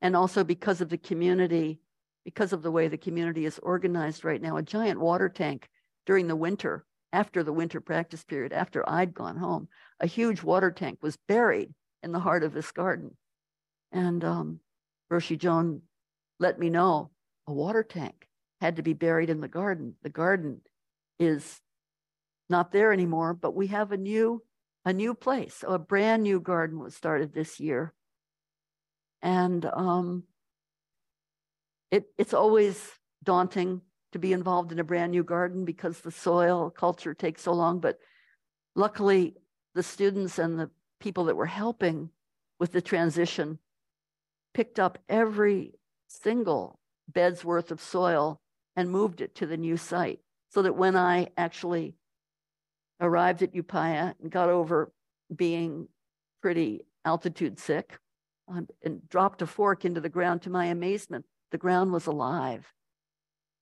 [0.00, 1.80] and also because of the community,
[2.28, 5.66] because of the way the community is organized right now, a giant water tank
[6.04, 9.66] during the winter, after the winter practice period, after I'd gone home,
[9.98, 13.16] a huge water tank was buried in the heart of this garden.
[13.92, 14.60] And um,
[15.10, 15.80] Roshi Joan
[16.38, 17.10] let me know
[17.46, 18.28] a water tank
[18.60, 19.94] had to be buried in the garden.
[20.02, 20.60] The garden
[21.18, 21.62] is
[22.50, 24.42] not there anymore, but we have a new
[24.84, 25.54] a new place.
[25.54, 27.94] So a brand new garden was started this year.
[29.22, 30.24] And um,
[31.90, 32.90] it, it's always
[33.22, 33.80] daunting
[34.12, 37.80] to be involved in a brand new garden because the soil culture takes so long.
[37.80, 37.98] But
[38.74, 39.34] luckily,
[39.74, 40.70] the students and the
[41.00, 42.10] people that were helping
[42.58, 43.58] with the transition
[44.54, 45.74] picked up every
[46.08, 48.40] single bed's worth of soil
[48.76, 50.20] and moved it to the new site
[50.50, 51.94] so that when I actually
[53.00, 54.92] arrived at Upaya and got over
[55.34, 55.88] being
[56.42, 57.98] pretty altitude sick
[58.48, 60.42] um, and dropped a fork into the ground.
[60.42, 62.72] To my amazement, the ground was alive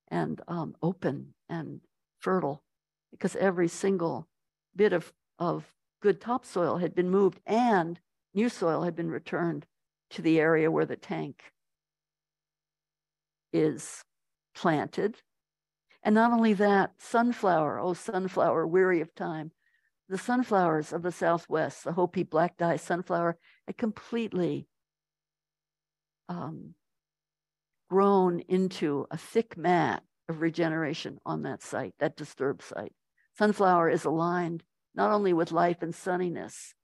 [0.08, 1.80] and um, open and
[2.18, 2.62] fertile
[3.10, 4.28] because every single
[4.74, 5.72] bit of, of
[6.02, 8.00] good topsoil had been moved and
[8.34, 9.66] new soil had been returned
[10.10, 11.42] to the area where the tank
[13.52, 14.04] is
[14.54, 15.16] planted
[16.06, 19.50] and not only that, sunflower, oh, sunflower, weary of time.
[20.08, 24.68] The sunflowers of the Southwest, the Hopi black dye sunflower, had completely
[26.28, 26.74] um,
[27.88, 32.92] grown into a thick mat of regeneration on that site, that disturbed site.
[33.38, 36.74] Sunflower is aligned not only with life and sunniness,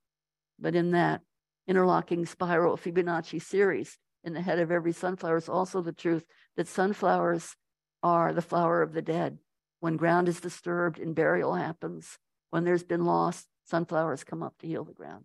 [0.58, 1.22] but in that
[1.66, 6.24] interlocking spiral Fibonacci series in the head of every sunflower is also the truth
[6.56, 7.56] that sunflowers
[8.02, 9.38] are the flower of the dead.
[9.80, 12.18] When ground is disturbed and burial happens,
[12.50, 15.24] when there's been loss, sunflowers come up to heal the ground.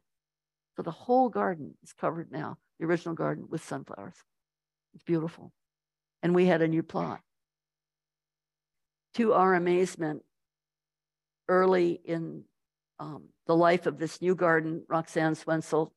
[0.75, 4.15] So the whole garden is covered now, the original garden, with sunflowers.
[4.93, 5.51] It's beautiful.
[6.27, 7.21] And we had a new plot.
[9.13, 10.23] To our amazement,
[11.47, 12.43] early in
[12.99, 15.91] um, the life of this new garden, Roxanne Swentzell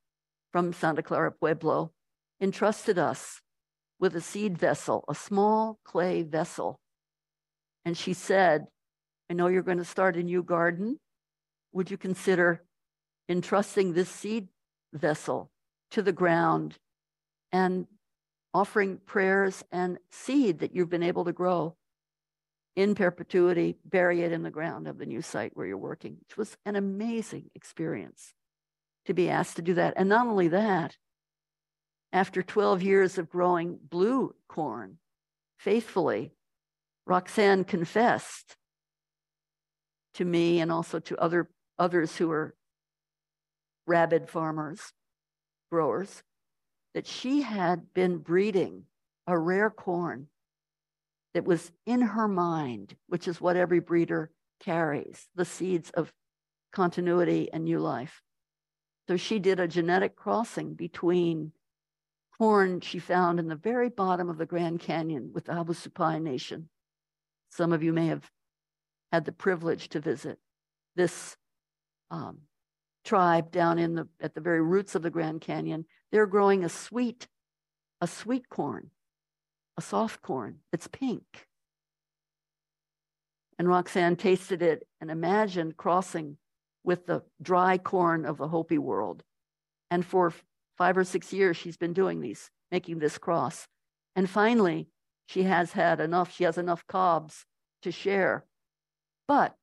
[0.52, 1.90] from Santa Clara Pueblo
[2.40, 3.40] entrusted us
[3.98, 6.78] with a seed vessel, a small clay vessel.
[7.84, 8.68] And she said,
[9.28, 11.00] I know you're going to start a new garden.
[11.72, 12.62] Would you consider
[13.28, 14.46] entrusting this seed
[14.92, 15.50] vessel
[15.90, 16.78] to the ground
[17.50, 17.88] and
[18.52, 21.76] offering prayers and seed that you've been able to grow
[22.76, 26.36] in perpetuity, bury it in the ground of the new site where you're working, which
[26.36, 28.32] was an amazing experience
[29.06, 29.94] to be asked to do that.
[29.96, 30.96] And not only that,
[32.12, 34.98] after 12 years of growing blue corn
[35.58, 36.32] faithfully,
[37.06, 38.56] Roxanne confessed
[40.14, 42.54] to me and also to other others who are
[43.86, 44.92] rabid farmers,
[45.70, 46.22] growers,
[46.94, 48.84] that she had been breeding
[49.26, 50.28] a rare corn
[51.34, 56.12] that was in her mind, which is what every breeder carries the seeds of
[56.72, 58.22] continuity and new life.
[59.08, 61.52] So she did a genetic crossing between
[62.38, 66.68] corn she found in the very bottom of the Grand Canyon with the Havasupai Nation.
[67.50, 68.28] Some of you may have
[69.12, 70.38] had the privilege to visit
[70.96, 71.36] this
[72.10, 72.38] um,
[73.04, 75.84] tribe down in the at the very roots of the Grand Canyon.
[76.12, 77.28] They're growing a sweet,
[78.00, 78.90] a sweet corn,
[79.76, 80.58] a soft corn.
[80.72, 81.46] It's pink.
[83.58, 86.38] And Roxanne tasted it and imagined crossing
[86.82, 89.22] with the dry corn of the Hopi world.
[89.90, 90.32] And for
[90.78, 93.68] five or six years she's been doing these, making this cross.
[94.16, 94.88] And finally,
[95.26, 97.44] she has had enough, she has enough cobs
[97.82, 98.44] to share.
[99.28, 99.54] But,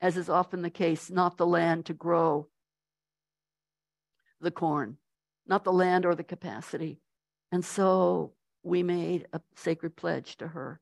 [0.00, 2.46] as is often the case, not the land to grow
[4.40, 4.96] the corn,
[5.48, 7.00] not the land or the capacity.
[7.50, 8.32] And so
[8.62, 10.80] we made a sacred pledge to her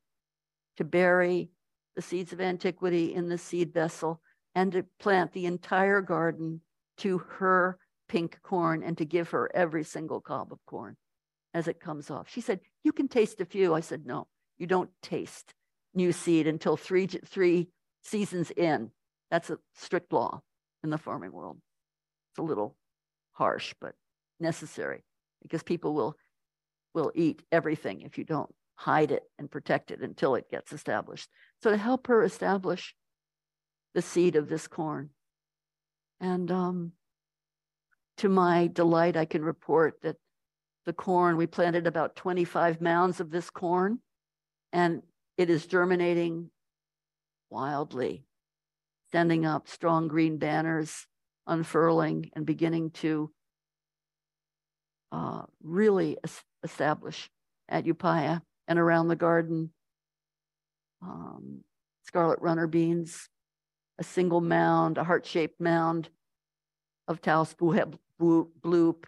[0.77, 1.49] to bury
[1.95, 4.21] the seeds of antiquity in the seed vessel
[4.53, 6.61] and to plant the entire garden
[6.97, 10.95] to her pink corn and to give her every single cob of corn
[11.53, 12.29] as it comes off.
[12.29, 13.73] She said, You can taste a few.
[13.73, 15.53] I said, No, you don't taste
[15.93, 17.69] new seed until three, three
[18.03, 18.91] seasons in.
[19.31, 20.41] That's a strict law
[20.83, 21.57] in the farming world.
[22.31, 22.75] It's a little
[23.33, 23.95] harsh, but
[24.39, 25.03] necessary
[25.41, 26.15] because people will
[26.93, 31.29] will eat everything if you don't hide it and protect it until it gets established.
[31.61, 32.95] So to help her establish
[33.93, 35.09] the seed of this corn.
[36.19, 36.91] And um,
[38.17, 40.17] to my delight, I can report that
[40.85, 43.99] the corn, we planted about 25 mounds of this corn,
[44.71, 45.01] and
[45.37, 46.49] it is germinating
[47.49, 48.23] wildly,
[49.11, 51.05] sending up strong green banners,
[51.45, 53.31] unfurling, and beginning to
[55.11, 57.29] uh, really es- establish
[57.69, 59.71] at Upaya and around the garden.
[61.01, 61.61] Um,
[62.05, 63.29] scarlet runner beans,
[63.99, 66.09] a single mound, a heart-shaped mound
[67.07, 68.99] of Taos blue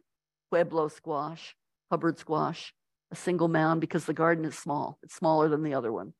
[0.50, 1.56] Pueblo squash,
[1.92, 2.74] Hubbard squash,
[3.12, 5.00] a single mound because the garden is small.
[5.04, 6.14] It's smaller than the other one.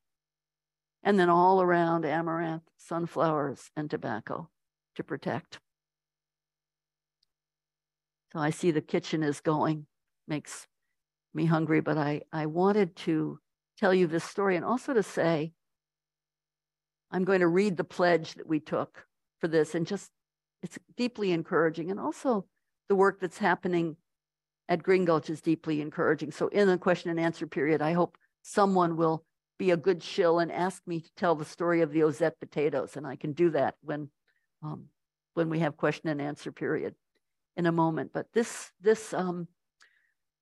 [1.04, 4.50] And then all around amaranth, sunflowers, and tobacco
[4.96, 5.60] to protect.
[8.34, 9.88] So I see the kitchen is going,
[10.28, 10.68] makes
[11.34, 13.40] me hungry, but I, I wanted to
[13.78, 15.54] tell you this story and also to say,
[17.12, 19.06] I'm going to read the pledge that we took
[19.40, 20.12] for this and just,
[20.62, 21.90] it's deeply encouraging.
[21.90, 22.46] And also
[22.88, 23.96] the work that's happening
[24.68, 26.32] at Green Gulch is deeply encouraging.
[26.32, 29.26] So in the question and answer period, I hope someone will
[29.58, 32.96] be a good shill and ask me to tell the story of the Ozette potatoes.
[32.96, 34.10] And I can do that when,
[34.62, 34.86] um,
[35.34, 36.94] when we have question and answer period
[37.58, 38.12] in a moment.
[38.14, 39.48] But this, this, um,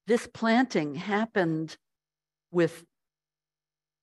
[0.06, 1.78] this planting happened
[2.52, 2.86] with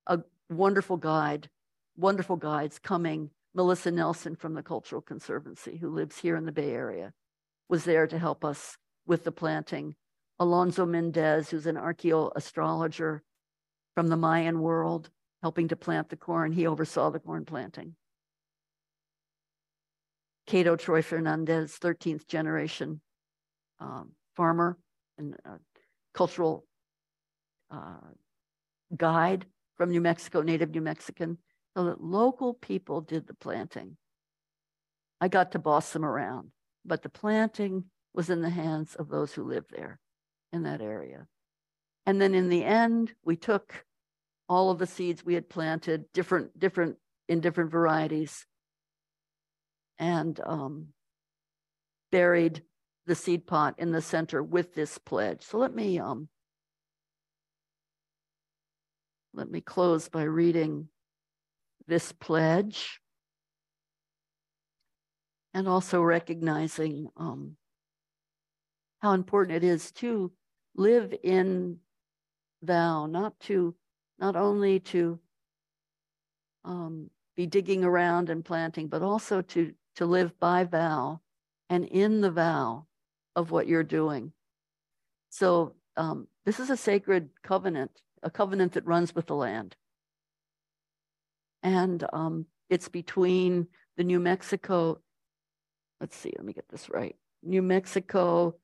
[0.07, 1.49] a wonderful guide,
[1.97, 3.31] wonderful guides coming.
[3.55, 7.13] Melissa Nelson from the Cultural Conservancy, who lives here in the Bay Area,
[7.69, 8.77] was there to help us
[9.07, 9.95] with the planting.
[10.41, 13.21] Alonzo Mendez, who's an archaeoastrologer
[13.95, 15.11] from the Mayan world,
[15.43, 16.53] helping to plant the corn.
[16.53, 17.95] He oversaw the corn planting.
[20.47, 23.01] Cato Troy Fernandez, 13th generation
[23.81, 24.79] um, farmer
[25.19, 25.57] and uh,
[26.13, 26.65] cultural
[27.71, 27.97] uh,
[28.97, 31.39] guide from New Mexico, native New Mexican,
[31.77, 33.97] so that local people did the planting.
[35.21, 36.51] I got to boss them around,
[36.85, 37.85] but the planting
[38.15, 39.99] was in the hands of those who lived there
[40.53, 41.27] in that area.
[42.07, 43.85] And then in the end, we took
[44.49, 46.97] all of the seeds we had planted, different, different,
[47.29, 48.47] in different varieties,
[49.99, 50.89] and um,
[52.11, 52.63] buried
[53.07, 55.43] the seed pot in the center with this pledge.
[55.43, 56.29] So let me um,
[59.35, 60.89] let me close by reading
[61.87, 63.01] this pledge
[65.53, 67.57] and also recognizing um,
[69.01, 70.33] how important it is to
[70.77, 71.79] live in
[72.63, 73.75] vow, not to
[74.19, 75.19] not only to
[76.65, 81.21] um, be digging around and planting, but also to to live by vow
[81.71, 82.87] and in the vow
[83.37, 84.33] of what you're doing.
[85.31, 87.91] So um, this is a sacred covenant,
[88.23, 89.77] a covenant that runs with the land.
[91.63, 95.01] And um, it's between the New Mexico,
[96.01, 97.17] let's see, let me get this right.
[97.43, 98.57] New Mexico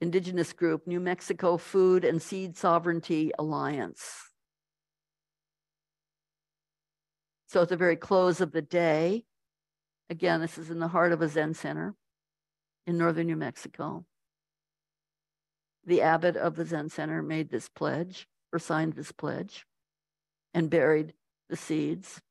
[0.00, 4.30] Indigenous Group, New Mexico Food and Seed Sovereignty Alliance.
[7.46, 9.24] So at the very close of the day,
[10.10, 11.94] again, this is in the heart of a Zen center
[12.86, 14.04] in northern New Mexico.
[15.86, 19.66] The abbot of the Zen Center made this pledge or signed this pledge
[20.54, 21.12] and buried
[21.48, 22.22] the seeds,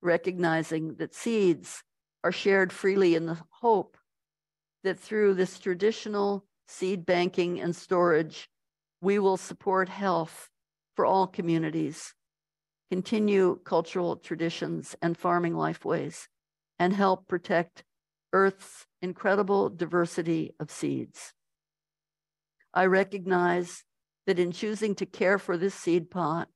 [0.00, 1.82] recognizing that seeds
[2.22, 3.96] are shared freely in the hope
[4.84, 8.48] that through this traditional seed banking and storage,
[9.00, 10.48] we will support health
[10.94, 12.14] for all communities,
[12.90, 16.28] continue cultural traditions and farming lifeways,
[16.78, 17.84] and help protect
[18.32, 21.32] Earth's incredible diversity of seeds.
[22.74, 23.84] I recognize
[24.26, 26.48] that in choosing to care for this seed pot,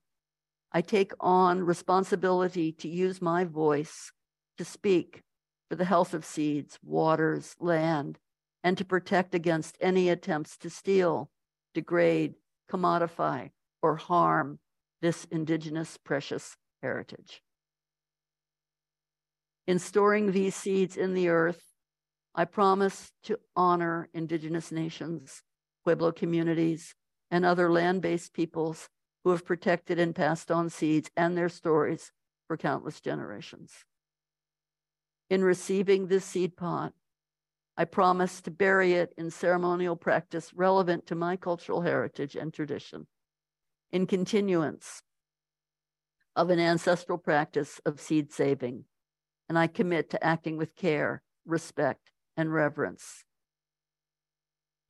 [0.73, 4.13] I take on responsibility to use my voice
[4.59, 5.23] to speak
[5.69, 8.19] for the health of seeds, waters, land,
[8.63, 11.31] and to protect against any attempts to steal,
[11.75, 12.35] degrade,
[12.71, 13.51] commodify,
[13.83, 14.59] or harm
[15.01, 17.43] this indigenous precious heritage.
[19.67, 21.63] In storing these seeds in the earth,
[22.35, 25.43] I promise to honor Indigenous nations,
[25.85, 26.95] Pueblo communities,
[27.31, 28.89] and other land based peoples
[29.23, 32.11] who have protected and passed on seeds and their stories
[32.49, 33.73] for countless generations.
[35.31, 36.93] In receiving this seed pot,
[37.77, 43.07] I promise to bury it in ceremonial practice relevant to my cultural heritage and tradition,
[43.93, 45.03] in continuance
[46.35, 48.85] of an ancestral practice of seed saving.
[49.49, 53.25] And I commit to acting with care, respect, and reverence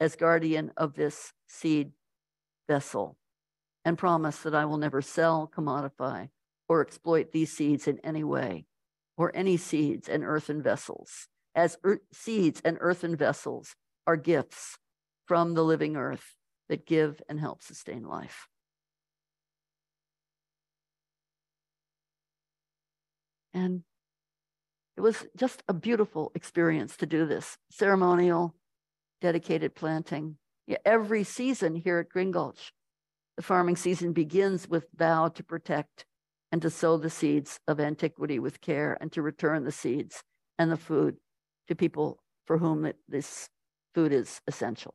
[0.02, 1.92] as guardian of this seed
[2.68, 3.16] vessel
[3.84, 6.28] and promise that I will never sell, commodify,
[6.68, 8.66] or exploit these seeds in any way
[9.16, 13.76] or any seeds and earthen vessels, as er- seeds and earthen vessels
[14.06, 14.78] are gifts
[15.26, 16.34] from the living earth
[16.68, 18.48] that give and help sustain life.
[23.54, 23.82] And
[24.96, 28.54] it was just a beautiful experience to do this ceremonial,
[29.20, 30.36] dedicated planting.
[30.66, 32.72] Yeah, every season here at Green Gulch,
[33.36, 36.04] the farming season begins with vow to protect
[36.50, 40.22] and to sow the seeds of antiquity with care and to return the seeds
[40.58, 41.16] and the food
[41.68, 43.48] to people for whom it, this
[43.94, 44.94] food is essential.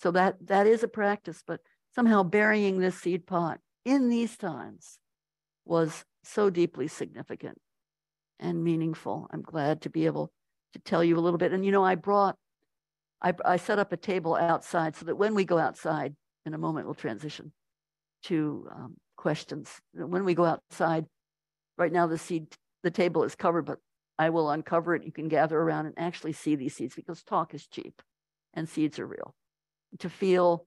[0.00, 1.60] So that that is a practice, but
[1.94, 4.98] somehow burying this seed pot in these times
[5.64, 7.58] was so deeply significant
[8.42, 9.28] and meaningful.
[9.30, 10.30] I'm glad to be able
[10.74, 11.52] to tell you a little bit.
[11.52, 12.36] And you know, I brought,
[13.22, 16.14] I, I set up a table outside so that when we go outside,
[16.44, 17.52] in a moment we'll transition
[18.24, 19.70] to um, questions.
[19.94, 21.06] When we go outside,
[21.78, 22.48] right now the seed,
[22.82, 23.78] the table is covered, but
[24.18, 25.04] I will uncover it.
[25.04, 28.02] You can gather around and actually see these seeds because talk is cheap
[28.54, 29.34] and seeds are real.
[30.00, 30.66] To feel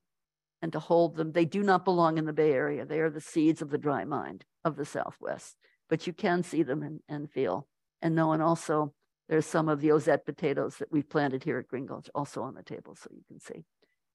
[0.61, 2.85] and to hold them, they do not belong in the Bay Area.
[2.85, 5.55] They are the seeds of the dry mind of the Southwest,
[5.89, 7.67] but you can see them and, and feel
[8.01, 8.31] and know.
[8.31, 8.93] And also,
[9.29, 12.55] there's some of the Ozette potatoes that we've planted here at Green Gulch also on
[12.55, 13.65] the table so you can see.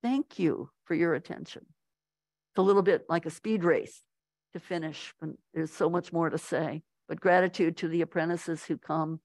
[0.03, 1.63] Thank you for your attention.
[2.53, 4.03] It's a little bit like a speed race
[4.53, 5.13] to finish.
[5.21, 9.21] And there's so much more to say, but gratitude to the apprentices who come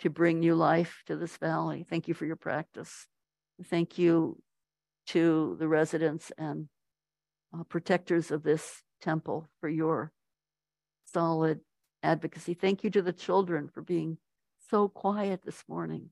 [0.00, 1.86] to bring new life to this valley.
[1.88, 3.06] Thank you for your practice.
[3.64, 4.38] Thank you
[5.08, 6.68] to the residents and
[7.54, 10.12] uh, protectors of this temple for your
[11.12, 11.60] solid
[12.02, 12.54] advocacy.
[12.54, 14.18] Thank you to the children for being
[14.70, 16.10] so quiet this morning.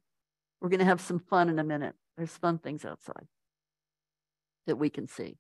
[0.61, 1.95] We're going to have some fun in a minute.
[2.16, 3.26] There's fun things outside
[4.66, 5.38] that we can see.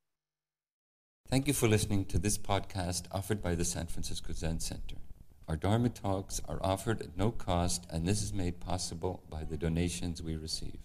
[1.28, 4.96] Thank you for listening to this podcast offered by the San Francisco Zen Center.
[5.46, 9.56] Our Dharma talks are offered at no cost, and this is made possible by the
[9.56, 10.78] donations we receive.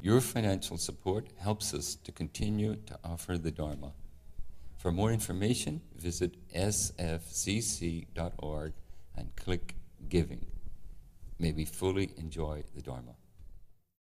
[0.00, 3.92] Your financial support helps us to continue to offer the Dharma.
[4.84, 6.92] For more information, visit sfzc.org
[9.16, 9.76] and click
[10.10, 10.44] Giving.
[11.38, 13.14] May we fully enjoy the Dharma.